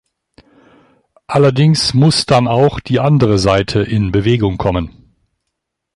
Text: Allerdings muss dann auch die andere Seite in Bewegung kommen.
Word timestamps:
Allerdings 1.27 1.93
muss 1.93 2.25
dann 2.25 2.47
auch 2.47 2.79
die 2.79 2.99
andere 2.99 3.37
Seite 3.37 3.83
in 3.83 4.11
Bewegung 4.11 4.57
kommen. 4.57 5.13